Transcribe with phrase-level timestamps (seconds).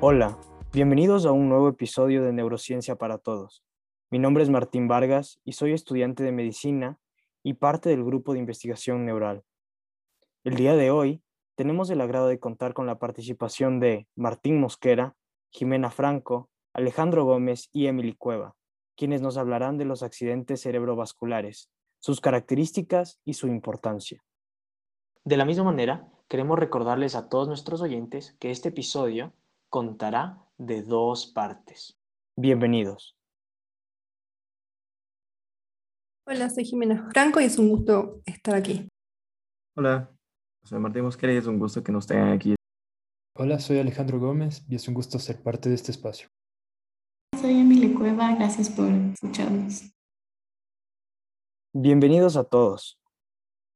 [0.00, 0.36] Hola,
[0.72, 3.62] bienvenidos a un nuevo episodio de Neurociencia para Todos.
[4.10, 6.98] Mi nombre es Martín Vargas y soy estudiante de medicina
[7.44, 9.44] y parte del grupo de investigación neural.
[10.42, 11.22] El día de hoy
[11.54, 15.14] tenemos el agrado de contar con la participación de Martín Mosquera,
[15.50, 18.56] Jimena Franco, Alejandro Gómez y Emily Cueva,
[18.96, 21.70] quienes nos hablarán de los accidentes cerebrovasculares,
[22.02, 24.20] sus características y su importancia.
[25.24, 29.32] De la misma manera, queremos recordarles a todos nuestros oyentes que este episodio
[29.70, 31.96] contará de dos partes.
[32.36, 33.16] Bienvenidos.
[36.26, 38.88] Hola, soy Jimena Franco y es un gusto estar aquí.
[39.76, 40.10] Hola,
[40.64, 42.56] soy Martín Mosquera y es un gusto que nos tengan aquí.
[43.36, 46.28] Hola, soy Alejandro Gómez y es un gusto ser parte de este espacio.
[47.40, 49.92] Soy Emily Cueva, gracias por escucharnos.
[51.74, 53.00] Bienvenidos a todos.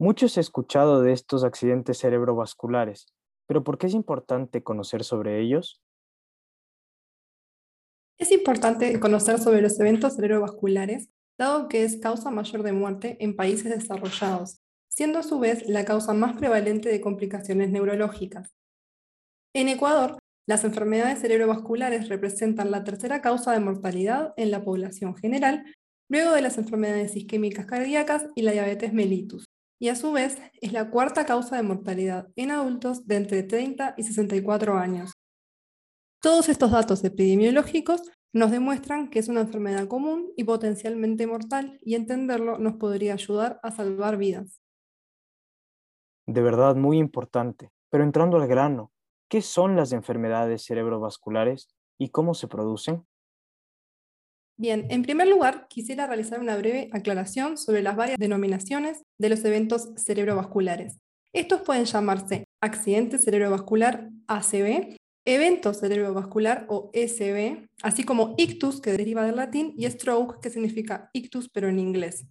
[0.00, 3.06] Muchos he escuchado de estos accidentes cerebrovasculares,
[3.46, 5.80] pero ¿por qué es importante conocer sobre ellos?
[8.18, 13.36] Es importante conocer sobre los eventos cerebrovasculares, dado que es causa mayor de muerte en
[13.36, 18.56] países desarrollados, siendo a su vez la causa más prevalente de complicaciones neurológicas.
[19.54, 20.18] En Ecuador,
[20.48, 25.64] las enfermedades cerebrovasculares representan la tercera causa de mortalidad en la población general,
[26.08, 29.46] luego de las enfermedades isquémicas cardíacas y la diabetes mellitus,
[29.80, 33.94] y a su vez es la cuarta causa de mortalidad en adultos de entre 30
[33.96, 35.12] y 64 años.
[36.20, 38.02] Todos estos datos epidemiológicos
[38.32, 43.60] nos demuestran que es una enfermedad común y potencialmente mortal, y entenderlo nos podría ayudar
[43.62, 44.60] a salvar vidas.
[46.26, 47.70] De verdad, muy importante.
[47.90, 48.90] Pero entrando al grano,
[49.34, 51.68] ¿Qué son las enfermedades cerebrovasculares
[51.98, 53.04] y cómo se producen?
[54.56, 59.44] Bien, en primer lugar, quisiera realizar una breve aclaración sobre las varias denominaciones de los
[59.44, 60.98] eventos cerebrovasculares.
[61.32, 64.96] Estos pueden llamarse accidente cerebrovascular ACV,
[65.26, 71.10] evento cerebrovascular o SB, así como ictus, que deriva del latín, y stroke, que significa
[71.12, 72.24] ictus pero en inglés.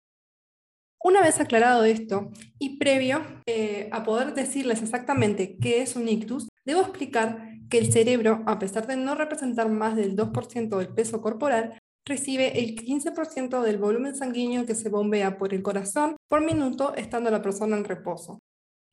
[1.04, 6.48] Una vez aclarado esto y previo eh, a poder decirles exactamente qué es un ictus,
[6.66, 11.22] Debo explicar que el cerebro, a pesar de no representar más del 2% del peso
[11.22, 16.94] corporal, recibe el 15% del volumen sanguíneo que se bombea por el corazón por minuto
[16.96, 18.40] estando la persona en reposo,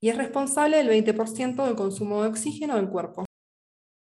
[0.00, 3.24] y es responsable del 20% del consumo de oxígeno del cuerpo.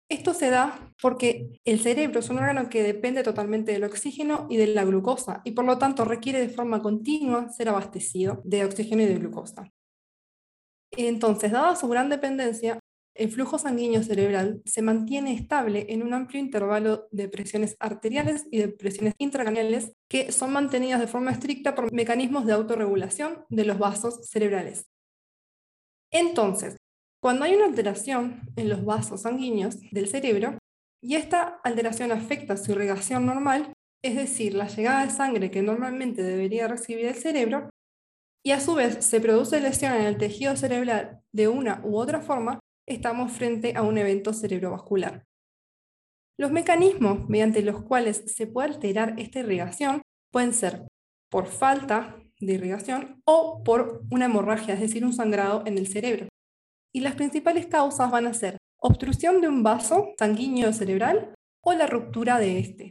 [0.09, 4.57] Esto se da porque el cerebro es un órgano que depende totalmente del oxígeno y
[4.57, 9.03] de la glucosa, y por lo tanto requiere de forma continua ser abastecido de oxígeno
[9.03, 9.69] y de glucosa.
[10.93, 12.79] Entonces, dada su gran dependencia,
[13.19, 18.59] el flujo sanguíneo cerebral se mantiene estable en un amplio intervalo de presiones arteriales y
[18.59, 23.79] de presiones intracraneales que son mantenidas de forma estricta por mecanismos de autorregulación de los
[23.79, 24.87] vasos cerebrales.
[26.11, 26.77] Entonces,
[27.23, 30.59] cuando hay una alteración en los vasos sanguíneos del cerebro
[31.03, 33.73] y esta alteración afecta su irrigación normal,
[34.03, 37.69] es decir, la llegada de sangre que normalmente debería recibir el cerebro,
[38.45, 42.21] y a su vez se produce lesión en el tejido cerebral de una u otra
[42.21, 45.25] forma, estamos frente a un evento cerebrovascular.
[46.39, 50.87] Los mecanismos mediante los cuales se puede alterar esta irrigación pueden ser
[51.31, 56.29] por falta de irrigación o por una hemorragia, es decir, un sangrado en el cerebro.
[56.95, 61.87] Y las principales causas van a ser obstrucción de un vaso sanguíneo cerebral o la
[61.87, 62.91] ruptura de este.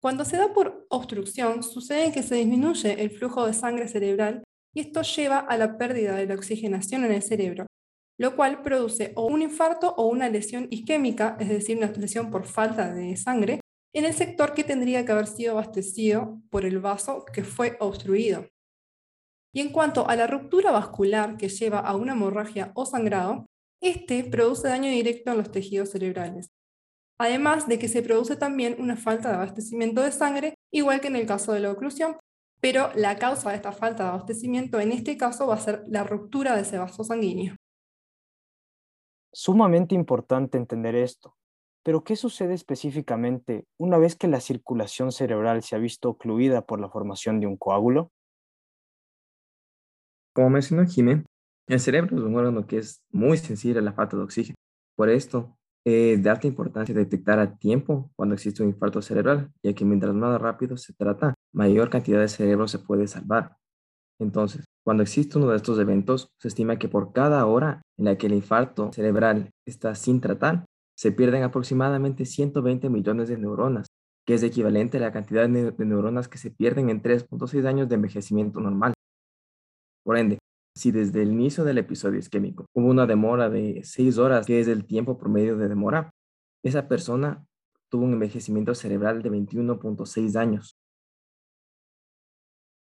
[0.00, 4.44] Cuando se da por obstrucción, sucede que se disminuye el flujo de sangre cerebral
[4.74, 7.66] y esto lleva a la pérdida de la oxigenación en el cerebro,
[8.18, 12.46] lo cual produce o un infarto o una lesión isquémica, es decir, una lesión por
[12.46, 13.60] falta de sangre,
[13.94, 18.48] en el sector que tendría que haber sido abastecido por el vaso que fue obstruido.
[19.54, 23.46] Y en cuanto a la ruptura vascular que lleva a una hemorragia o sangrado,
[23.80, 26.48] este produce daño directo en los tejidos cerebrales.
[27.20, 31.16] Además de que se produce también una falta de abastecimiento de sangre, igual que en
[31.16, 32.16] el caso de la oclusión,
[32.60, 36.02] pero la causa de esta falta de abastecimiento en este caso va a ser la
[36.02, 37.54] ruptura de ese vaso sanguíneo.
[39.36, 41.36] Sumamente importante entender esto.
[41.82, 46.78] Pero ¿qué sucede específicamente una vez que la circulación cerebral se ha visto ocluida por
[46.78, 48.12] la formación de un coágulo?
[50.32, 51.26] Como mencionó Jiménez,
[51.66, 54.54] el cerebro es un órgano que es muy sensible a la falta de oxígeno.
[54.96, 59.74] Por esto, es de alta importancia detectar a tiempo cuando existe un infarto cerebral, ya
[59.74, 63.56] que mientras más rápido se trata, mayor cantidad de cerebro se puede salvar.
[64.20, 68.18] Entonces, cuando existe uno de estos eventos, se estima que por cada hora en la
[68.18, 70.66] que el infarto cerebral está sin tratar,
[70.96, 73.86] se pierden aproximadamente 120 millones de neuronas,
[74.26, 77.94] que es equivalente a la cantidad de neuronas que se pierden en 3.6 años de
[77.94, 78.92] envejecimiento normal.
[80.04, 80.38] Por ende,
[80.76, 84.68] si desde el inicio del episodio isquémico hubo una demora de 6 horas, que es
[84.68, 86.10] el tiempo promedio de demora,
[86.62, 87.44] esa persona
[87.88, 90.76] tuvo un envejecimiento cerebral de 21.6 años.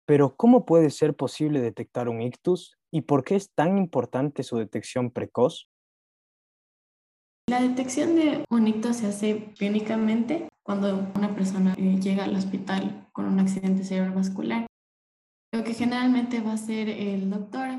[0.06, 4.58] Pero, ¿cómo puede ser posible detectar un ictus y por qué es tan importante su
[4.58, 5.70] detección precoz?
[7.50, 13.08] La detección de un ictus se hace clínicamente cuando una persona eh, llega al hospital
[13.12, 14.66] con un accidente cerebrovascular.
[15.54, 17.70] Lo que generalmente va a hacer el doctor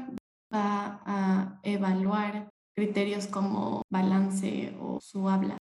[0.54, 5.56] va a evaluar criterios como balance o su habla.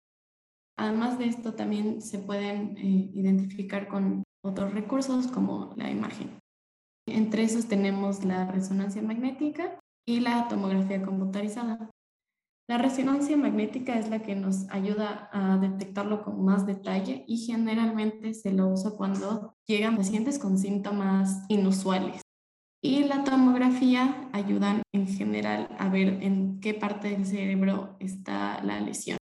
[0.78, 6.38] Además de esto, también se pueden eh, identificar con otros recursos como la imagen.
[7.16, 11.90] Entre esos tenemos la resonancia magnética y la tomografía computarizada.
[12.68, 18.34] La resonancia magnética es la que nos ayuda a detectarlo con más detalle y generalmente
[18.34, 22.20] se lo usa cuando llegan pacientes con síntomas inusuales.
[22.82, 28.80] Y la tomografía ayuda en general a ver en qué parte del cerebro está la
[28.80, 29.18] lesión.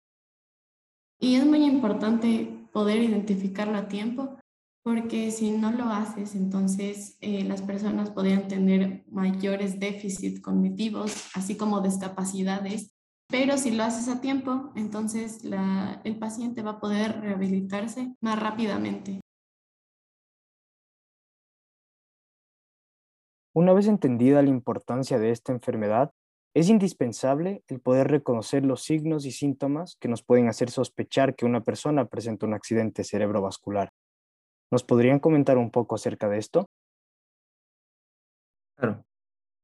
[1.20, 4.38] Y es muy importante poder identificarlo a tiempo
[4.84, 11.56] porque si no lo haces, entonces eh, las personas podrían tener mayores déficits cognitivos, así
[11.56, 12.94] como discapacidades
[13.32, 15.42] pero si lo haces a tiempo, entonces
[16.04, 19.22] el paciente va a poder rehabilitarse más rápidamente.
[23.54, 26.12] Una vez entendida la importancia de esta enfermedad,
[26.54, 31.46] es indispensable el poder reconocer los signos y síntomas que nos pueden hacer sospechar que
[31.46, 33.94] una persona presenta un accidente cerebrovascular.
[34.72, 36.66] ¿Nos podrían comentar un poco acerca de esto?
[38.78, 39.04] Claro.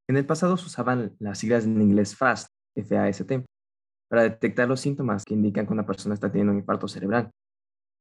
[0.08, 3.46] En el pasado se usaban las siglas en inglés FAST, F-A-S-T,
[4.10, 7.32] para detectar los síntomas que indican que una persona está teniendo un infarto cerebral.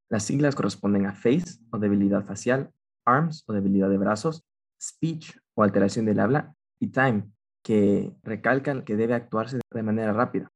[0.09, 2.71] Las siglas corresponden a face o debilidad facial,
[3.05, 4.43] arms o debilidad de brazos,
[4.81, 7.29] speech o alteración del habla y time,
[7.63, 10.49] que recalcan que debe actuarse de manera rápida.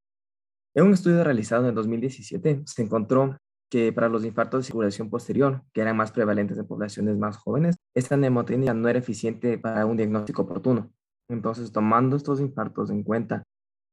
[0.74, 3.36] En un estudio realizado en el 2017 se encontró
[3.72, 7.76] que para los infartos de circulación posterior, que eran más prevalentes en poblaciones más jóvenes,
[7.94, 10.92] esta mnemotecnia no era eficiente para un diagnóstico oportuno.
[11.30, 13.44] Entonces, tomando estos infartos en cuenta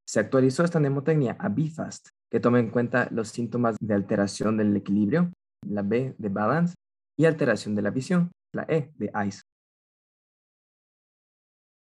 [0.06, 4.76] se actualizó esta mnemotecnia a BFAST, que toma en cuenta los síntomas de alteración del
[4.76, 5.32] equilibrio,
[5.66, 6.76] la B de balance,
[7.18, 9.44] y alteración de la visión, la E de eyes.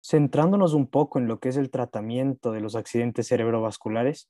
[0.01, 4.29] Centrándonos un poco en lo que es el tratamiento de los accidentes cerebrovasculares,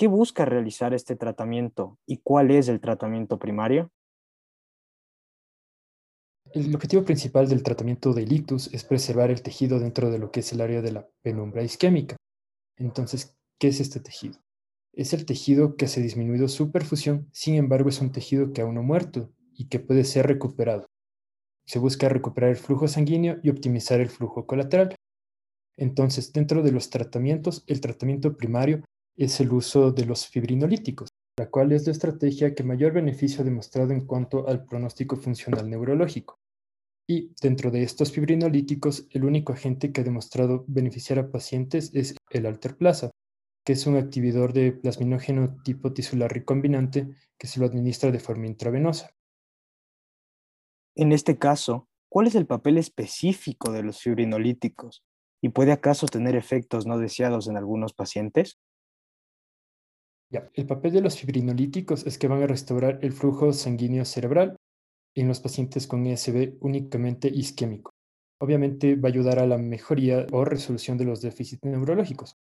[0.00, 3.90] ¿qué busca realizar este tratamiento y cuál es el tratamiento primario?
[6.54, 10.40] El objetivo principal del tratamiento del ictus es preservar el tejido dentro de lo que
[10.40, 12.16] es el área de la penumbra isquémica.
[12.78, 14.40] Entonces, ¿qué es este tejido?
[14.94, 18.76] Es el tejido que se disminuido su perfusión, sin embargo es un tejido que aún
[18.76, 20.86] no muerto y que puede ser recuperado.
[21.66, 24.96] Se busca recuperar el flujo sanguíneo y optimizar el flujo colateral.
[25.76, 28.82] Entonces, dentro de los tratamientos, el tratamiento primario
[29.24, 33.44] es el uso de los fibrinolíticos, la cual es la estrategia que mayor beneficio ha
[33.44, 36.38] demostrado en cuanto al pronóstico funcional neurológico.
[37.06, 42.16] Y dentro de estos fibrinolíticos, el único agente que ha demostrado beneficiar a pacientes es
[42.30, 43.10] el alterplaza,
[43.66, 48.46] que es un activador de plasminógeno tipo tisular recombinante que se lo administra de forma
[48.46, 49.10] intravenosa.
[50.96, 55.02] En este caso, ¿cuál es el papel específico de los fibrinolíticos?
[55.42, 58.58] ¿Y puede acaso tener efectos no deseados en algunos pacientes?
[60.30, 64.56] El papel de los fibrinolíticos es que van a restaurar el flujo sanguíneo cerebral
[65.16, 67.90] en los pacientes con ESB únicamente isquémico.
[68.40, 72.36] Obviamente va a ayudar a la mejoría o resolución de los déficits neurológicos.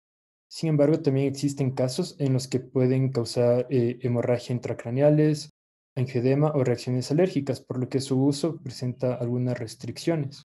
[0.49, 5.51] Sin embargo, también existen casos en los que pueden causar eh, hemorragia intracraneales,
[5.95, 10.45] angioedema o reacciones alérgicas, por lo que su uso presenta algunas restricciones.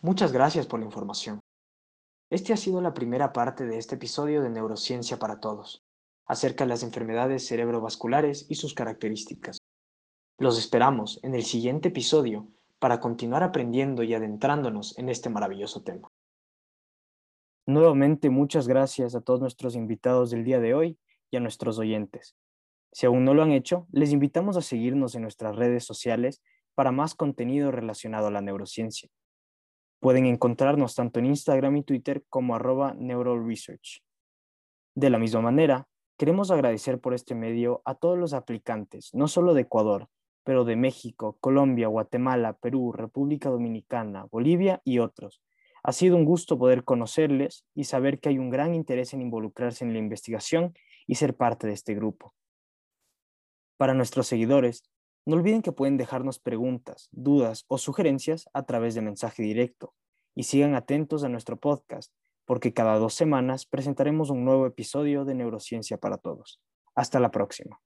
[0.00, 1.40] Muchas gracias por la información.
[2.32, 5.84] Este ha sido la primera parte de este episodio de Neurociencia para Todos,
[6.24, 9.58] acerca de las enfermedades cerebrovasculares y sus características.
[10.38, 12.48] Los esperamos en el siguiente episodio
[12.78, 16.10] para continuar aprendiendo y adentrándonos en este maravilloso tema.
[17.66, 20.98] Nuevamente, muchas gracias a todos nuestros invitados del día de hoy
[21.30, 22.34] y a nuestros oyentes.
[22.92, 26.40] Si aún no lo han hecho, les invitamos a seguirnos en nuestras redes sociales
[26.74, 29.10] para más contenido relacionado a la neurociencia.
[30.02, 34.02] Pueden encontrarnos tanto en Instagram y Twitter como arroba neuroresearch.
[34.96, 35.86] De la misma manera,
[36.18, 40.08] queremos agradecer por este medio a todos los aplicantes, no solo de Ecuador,
[40.42, 45.40] pero de México, Colombia, Guatemala, Perú, República Dominicana, Bolivia y otros.
[45.84, 49.84] Ha sido un gusto poder conocerles y saber que hay un gran interés en involucrarse
[49.84, 50.74] en la investigación
[51.06, 52.34] y ser parte de este grupo.
[53.76, 54.82] Para nuestros seguidores,
[55.24, 59.94] no olviden que pueden dejarnos preguntas, dudas o sugerencias a través de mensaje directo
[60.34, 62.12] y sigan atentos a nuestro podcast,
[62.44, 66.60] porque cada dos semanas presentaremos un nuevo episodio de Neurociencia para Todos.
[66.94, 67.80] Hasta la próxima.